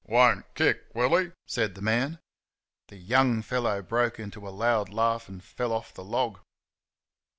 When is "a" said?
4.47-4.49